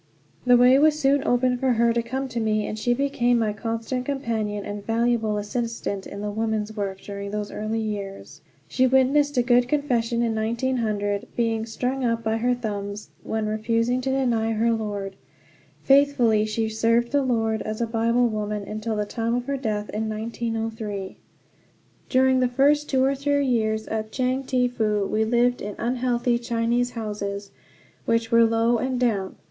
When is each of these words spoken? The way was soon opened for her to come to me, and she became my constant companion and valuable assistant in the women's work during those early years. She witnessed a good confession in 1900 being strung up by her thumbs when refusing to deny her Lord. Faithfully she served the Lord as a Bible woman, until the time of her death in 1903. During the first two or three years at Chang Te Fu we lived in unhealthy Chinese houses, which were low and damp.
The 0.47 0.57
way 0.57 0.79
was 0.79 0.97
soon 0.97 1.23
opened 1.27 1.59
for 1.59 1.73
her 1.73 1.93
to 1.93 2.01
come 2.01 2.27
to 2.29 2.39
me, 2.39 2.65
and 2.65 2.79
she 2.79 2.91
became 2.95 3.37
my 3.37 3.53
constant 3.53 4.03
companion 4.03 4.65
and 4.65 4.83
valuable 4.83 5.37
assistant 5.37 6.07
in 6.07 6.21
the 6.21 6.31
women's 6.31 6.75
work 6.75 6.99
during 7.01 7.29
those 7.29 7.51
early 7.51 7.77
years. 7.81 8.41
She 8.67 8.87
witnessed 8.87 9.37
a 9.37 9.43
good 9.43 9.67
confession 9.67 10.23
in 10.23 10.33
1900 10.33 11.27
being 11.35 11.67
strung 11.67 12.03
up 12.03 12.23
by 12.23 12.37
her 12.37 12.55
thumbs 12.55 13.09
when 13.21 13.45
refusing 13.45 14.01
to 14.01 14.09
deny 14.09 14.53
her 14.53 14.73
Lord. 14.73 15.17
Faithfully 15.83 16.45
she 16.47 16.67
served 16.67 17.11
the 17.11 17.21
Lord 17.21 17.61
as 17.61 17.79
a 17.79 17.85
Bible 17.85 18.27
woman, 18.27 18.63
until 18.67 18.95
the 18.95 19.05
time 19.05 19.35
of 19.35 19.45
her 19.45 19.55
death 19.55 19.91
in 19.91 20.09
1903. 20.09 21.17
During 22.09 22.39
the 22.39 22.47
first 22.47 22.89
two 22.89 23.03
or 23.03 23.13
three 23.13 23.45
years 23.45 23.85
at 23.87 24.11
Chang 24.11 24.45
Te 24.45 24.67
Fu 24.67 25.05
we 25.05 25.23
lived 25.23 25.61
in 25.61 25.75
unhealthy 25.77 26.39
Chinese 26.39 26.89
houses, 26.97 27.51
which 28.05 28.31
were 28.31 28.43
low 28.45 28.79
and 28.79 28.99
damp. 28.99 29.37